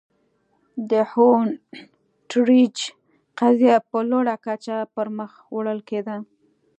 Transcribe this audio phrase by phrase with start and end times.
[0.91, 2.77] د هونټریج
[3.39, 6.17] قضیه په لوړه کچه پر مخ وړل کېده.